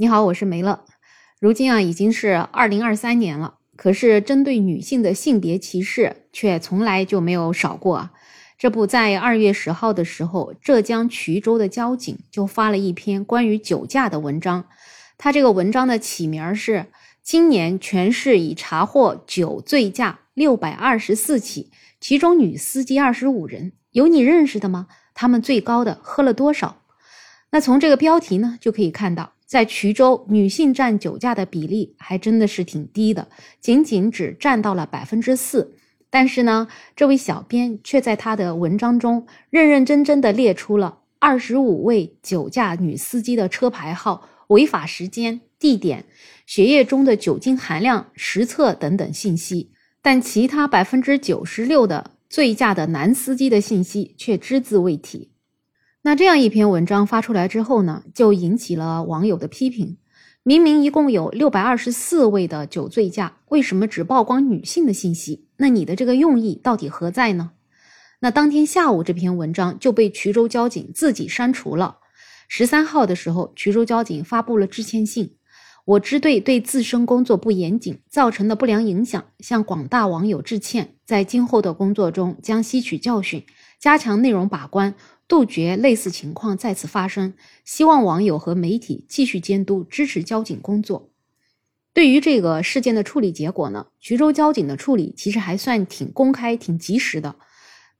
[0.00, 0.84] 你好，我是梅乐。
[1.40, 8.12] 如今啊，已经是二零二三年了，可是针对女性的性别歧视却从来就没有少过啊。
[8.56, 14.66] 这不在二月十号的时候，浙江衢州的交警就发了一篇关于酒驾的文章。
[15.16, 16.86] 他这个文章的起名是
[17.20, 24.86] “今年全市已查获酒醉驾六百二十四起，其中女司机二十五人，有你认识的吗？
[25.12, 26.82] 他们最高的喝了多少？”
[27.50, 29.32] 那从这个标题呢，就可以看到。
[29.48, 33.26] 在衢州，女性占酒驾的比例还真的是挺低的，
[33.62, 35.74] 仅仅只占到了百分之四。
[36.10, 46.04] 但是呢，这位小编却在他的文章中认认真真的列出了二十五位酒驾女司机的车牌号、违法时间、地点、
[46.44, 49.70] 血液中的酒精含量、实测等等信息，
[50.02, 55.30] 但其他百分之九十六的醉驾的男司机的信息却只字未提。
[56.02, 59.98] 那这样一篇文章发出来之后呢，就引起了网友的批评。
[60.44, 65.46] 明明一共有六百二十四位的酒醉驾，为什么只曝光女性的信息？
[65.56, 67.50] 那你的这个用意到底何在呢？
[68.20, 71.98] 那当天下午，这篇文章就被衢州交警自己删除了。
[72.48, 75.34] 十三号的时候，衢州交警发布了致歉信：
[75.84, 83.44] 我支队对自身工作不严谨造成的不良影响，向广大网友致歉，在今后的工作中将吸取教训，
[83.78, 84.94] 加强内容把关。
[85.28, 91.10] 杜绝类似情况再次发生，希望网友和媒体继续监督支持交警工作。
[91.92, 97.36] 对于这个事件的处理结果呢，衢州交警的处理其实还算挺公开、挺及时的。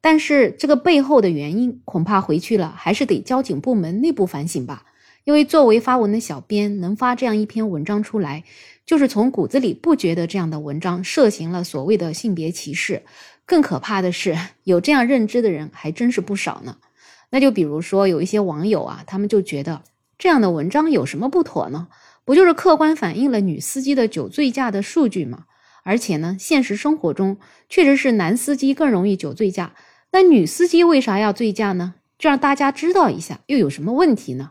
[0.01, 4.87] 但是这个背后的原因，恐怕回去了还是得交警部门内部反省吧。
[5.25, 8.45] 因为作为发文的小编，能发这样一篇文章出来，
[8.87, 13.03] 就是从骨子里不觉得这样的文章涉嫌了所谓的性别歧视。
[13.45, 16.79] 更可怕的是，有这样认知的人还真是不少呢。
[17.31, 19.83] 那就比如说，有一些网友啊，他们就觉得
[20.17, 21.89] 这样的文章有什么不妥呢？
[22.25, 25.45] 不就是客观反映了女司机的酒醉驾的数据吗？
[25.85, 29.75] 而且呢，现实生活中确实是男司机更容易酒醉驾，
[30.13, 31.95] 那女司机为啥要醉驾呢？
[32.19, 34.51] 这让大家知道一下，又有什么问题呢？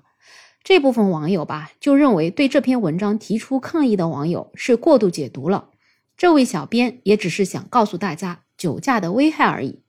[0.64, 5.70] 这部分网友吧，就认为对这篇文章提出抗议的网友是过度解读了。
[6.18, 9.82] 这位小编也只是想告诉大家酒驾的危害而已。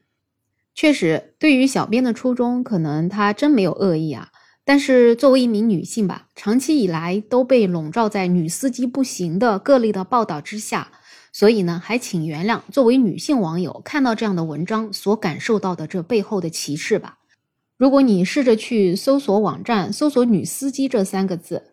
[0.81, 4.29] 确实，对于小编的初衷，可能他真没有恶意啊。
[4.65, 10.93] 但是作为一名女性吧，长期以来都被笼罩在女司机不行的各类的报道之下，
[11.33, 17.19] 所以呢，还请原谅作为女性网友看到这样的文章所感受到的这背后的歧视吧。
[17.77, 21.73] 如果你试着去搜索网站，搜索“女司机”这三个字，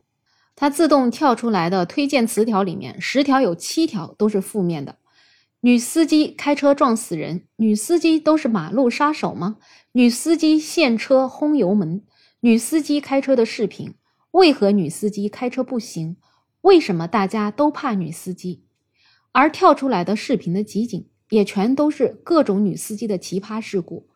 [0.56, 4.96] 它自动跳出来的推荐词条里面，十条有七条都是负面的。
[5.66, 9.58] 女司机开车撞死人，女司机都是马路杀手吗？
[9.94, 12.04] 女司机陷车轰油门，
[12.42, 13.96] 女司机开车的视频，
[14.30, 16.18] 为何女司机开车不行？
[16.62, 18.66] 为什么大家都怕女司机？
[19.32, 24.08] 而跳出来的视频的集锦也全都是各种女司机的奇葩事故。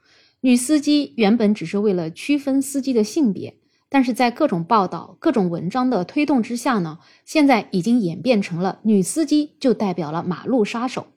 [0.42, 3.58] 女司机原本只是为了区分司机的性别，
[3.90, 11.08] 但是在各种报道、各种文章的推动之下呢，现在已经演变成了女司机就代表了马路杀手。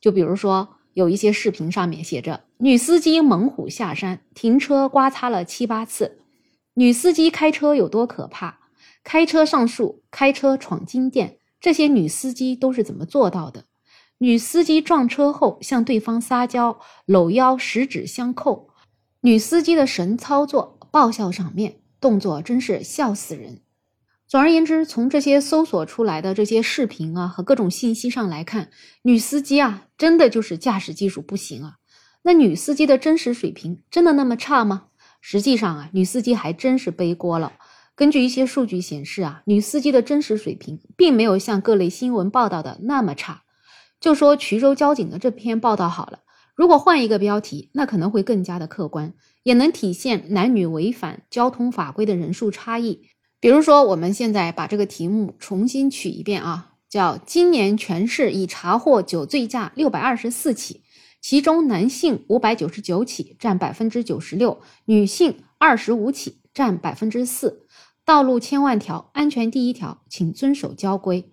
[0.00, 6.22] 就比如说，有一些视频上面写着“女司机猛虎下山，停车刮擦了七八次”，
[6.74, 8.58] 女司机开车有多可怕？
[9.04, 13.64] 开车上树，开车闯金店，这些女司机都是怎么做到的？
[14.18, 18.68] 女司机撞车后向对方撒娇，搂腰十指相扣，
[19.22, 23.60] 女司机的神操作，爆笑场面，动作真是笑死人。
[24.30, 28.70] 总而言之，从这些搜索出来的这些视频啊和各种信息上来看，
[29.02, 31.78] 女司机啊真的就是驾驶技术不行啊。
[32.22, 34.84] 那女司机的真实水平真的那么差吗？
[35.20, 37.54] 实际上啊，女司机还真是背锅了。
[37.96, 43.42] 根据一些数据显示啊，女司机的真实水平并没有像各类新闻报道的那么差。
[43.98, 46.20] 就说衢州交警的这篇报道好了，
[46.54, 49.12] 如果换一个标题，那可能会更加的客观，
[49.42, 53.08] 也能体现男女违反交通法规的人数差异。
[53.40, 60.82] 比如说，我们现在把这个题目重新取一遍啊，叫“今年全市已查获酒醉驾六百二十四起，
[61.22, 67.64] 其中男性五百九十九起，占百分之九十六；女性二十五起，占百分之四。
[68.04, 71.30] 道路千万条，安全第一条，请遵守交规。”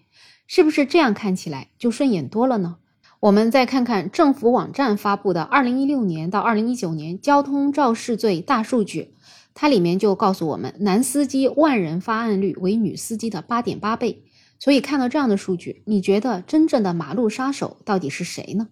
[0.47, 2.77] 是不是这样看起来就顺眼多了呢？
[3.19, 9.13] 我们再看看政府网站发布的二零一六年到二零一九年交通肇事罪大数据。
[9.59, 14.23] 它里面就告诉我们，男司机万人发案率为女司机的八点八倍。
[14.59, 18.67] 所以看到这样的数据，你觉得真正的马路杀手到底是谁呢？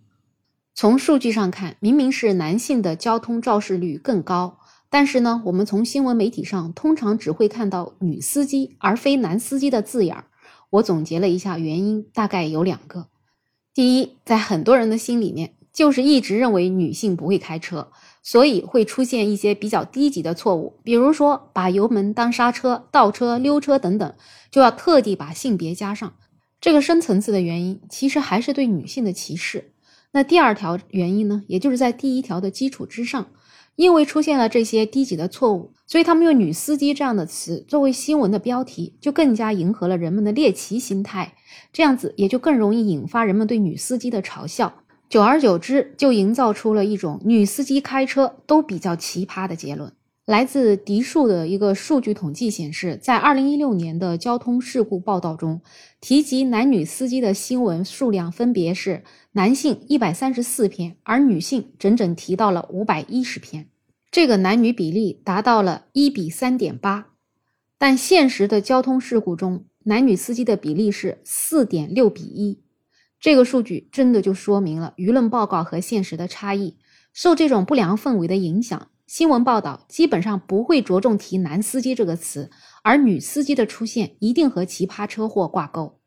[0.76, 4.60] 从数据上看，明明是男性的交通肇事率更高，
[4.92, 10.26] 但是呢，我们从新闻媒体上通常只会看到女司机而非男司机的字眼儿。
[10.70, 13.08] 我总结了一下原因，大概有两个。
[13.74, 17.92] 第一，在很多人的心里面，就是一直认为女性不会开车，
[18.24, 24.16] 所以会出现一些比较低级的错误，比如说把油门当刹车、倒车、溜车等等，
[24.50, 26.13] 就要特地把性别加上。
[26.62, 29.74] 这个深层次的原因，其实还是对女性的歧视。
[30.13, 33.27] 那第二条原因呢，也就是在第一条的基础之上。
[33.75, 41.33] 因为出现了这些低级的错误，所以他们用“女司机”这样的词作为新闻的标题，就更加迎合了人们的猎奇心态。
[41.74, 44.85] 这样子也就更容易引发人们对女司机的嘲笑。
[45.15, 49.94] 久而久之，就营造出了一种女司机开车都比较奇葩的结论。
[50.25, 55.62] 来自迪数的一个数据统计显示，在2016年的交通事故报道中，
[56.01, 63.69] 提及男女司机的新闻数量分别是男性134篇，而女性整整提到了510篇，
[64.12, 67.06] 这个男女比例达到了1比3.8。
[67.77, 72.64] 但现实的交通事故中，男女司机的比例是4.6比1。
[73.19, 76.77] 这个数据真的就说明了舆论报告和现实的差异。
[77.13, 78.89] 受这种不良氛围的影响。
[79.07, 82.50] 新闻报道基本上不会着重提“男司机”这个词，
[82.83, 86.00] 而女司机的出现一定和奇葩车祸挂钩。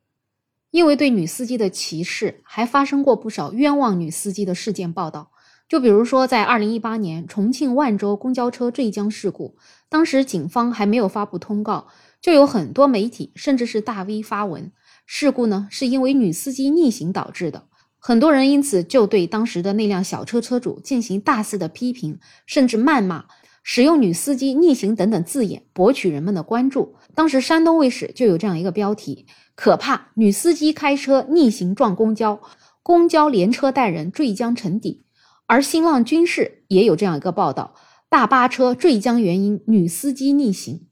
[0.70, 5.30] 因为对女司机的歧视，还发生过不少冤枉女司机的事件报道。
[5.68, 9.56] 就比如说，在2018年重庆万州公交车坠江事故，
[9.88, 11.86] 当时警方还没有发布通告，
[12.20, 14.72] 就有很多媒体甚至是大 V 发文，
[15.10, 17.64] 事故呢是因为女司机逆行导致的。
[17.98, 23.24] 很多人因此就对当时的那辆小车车主进行大肆的批评，甚至谩骂，
[23.62, 26.94] 使用“女司机逆行”等等字眼博取人们的关注。
[27.14, 29.26] 当时山东卫视就有这样一个标题
[29.56, 32.42] ：“可怕，女司机开车逆行撞公交，
[32.82, 35.06] 公交连车带人坠江沉底。”
[35.48, 37.74] 而新浪军事也有这样一个报道
[38.10, 40.84] ：“大巴车坠江原因女司机逆行。”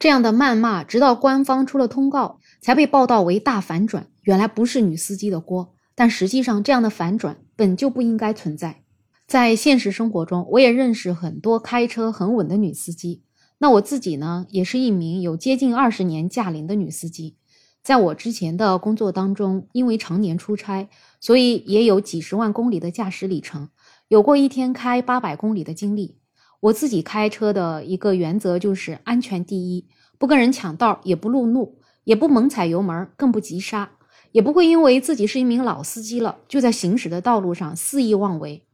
[0.00, 4.06] 这样的谩骂，直到官方出了通告，才被报道为大反转。
[4.22, 5.74] 原来不是女司机的锅。
[5.94, 8.82] 但实际上，这样的反转本就不应该存在。
[9.26, 13.24] 在现实生活中，我也认识很多开车很稳的女司机。
[13.58, 17.36] 那我自己呢，也是一名有接近二十年驾龄的女司机。
[17.82, 20.88] 在我之前的工作当中，因为常年出差，
[21.20, 23.68] 所以也有几十万公里的驾驶里程，
[24.06, 26.18] 有过一天开八百公里的经历。
[26.60, 29.86] 我自己开车的一个原则就是安全第一，
[30.18, 31.78] 不跟人抢道，也不路怒，
[32.08, 33.90] 也不猛踩油门，更不急刹。
[34.32, 38.64] 也不会因为自己是一名老司机了，就在行驶的道路上肆意妄为。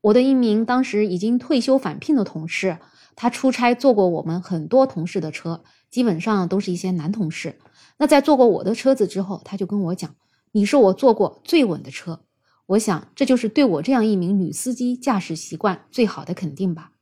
[0.00, 2.78] 我的一名当时已经退休返聘的同事，
[3.16, 7.58] 他出差坐过我们很多同事的车，基本上都是一些男同事。
[7.98, 10.14] 那在坐过我的车子之后，他就跟我讲
[10.52, 12.20] ：“你是我坐过最稳的车。”
[12.66, 16.92] 我想，这就是对我这样一名女司机驾驶习惯最好的肯定吧。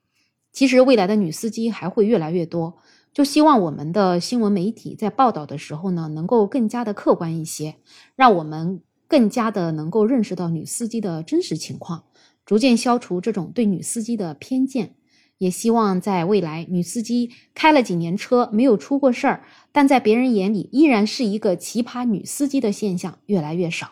[0.52, 2.78] 其实，未来的女司机还会越来越多。
[3.12, 7.76] 就希望我们的新闻媒体在报道的时候呢，能够更加的客观一些，
[8.16, 12.04] 让我们更加的能够认识到女司机的真实情况，
[12.46, 14.94] 逐渐消除这种对女司机的偏见。
[15.38, 23.90] 也希望在未来，女司机开了几年车没有出过事儿，但在别人眼里依然是一个奇葩女司机的现象越来越少。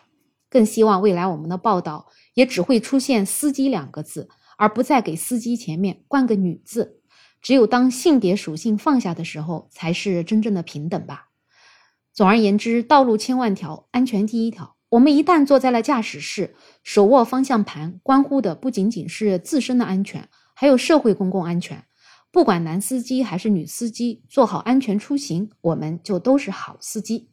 [0.49, 7.00] 更希望未来我们的报道也只会出现“司机”两个字，而不再给司机前面冠个女字。
[7.41, 11.29] 只有当性别属性放下的时候，才是真正的平等吧。
[12.13, 14.75] 总而言之，道路千万条，安全第一条。
[14.89, 21.85] 我们一旦坐在了驾驶室，手握方向盘，关乎的不仅仅是自身的安全，还有社会公共安全。
[22.29, 27.29] 不管男司机还是女司机，做好安全出行，我们就都是好司机。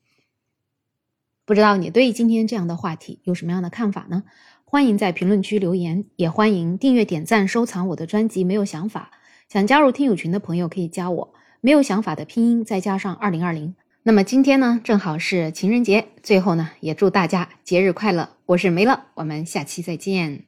[1.44, 4.22] 不知道你对今天这样的话题有什么样的看法呢？
[4.64, 8.44] 欢迎在评论区留言，也欢迎订阅、点赞、收藏我的专辑。
[8.44, 9.10] 没有想法。
[9.48, 13.74] 想加入听友群的朋友可以加我，没有想法的拼音再加上二零二零。
[14.02, 18.28] 那么今天呢，正好是情人节，最后呢，也祝大家节日快乐。
[18.44, 20.44] 我是梅乐，我们下期再见。